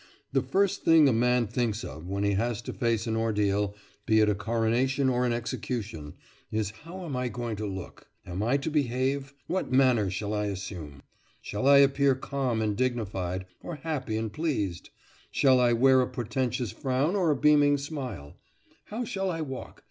[0.31, 3.75] The first thing a man thinks of when he has to face any ordeal,
[4.07, 6.15] be it a coronation or an execution,
[6.51, 8.07] is, how am I going to look?
[8.25, 9.35] how am I to behave?
[9.45, 11.03] what manner shall I assume?
[11.39, 14.89] shall I appear calm and dignified, or happy and pleased?
[15.29, 18.39] shall I wear a portentous frown or a beaming smile?
[18.85, 19.79] how shall I walk?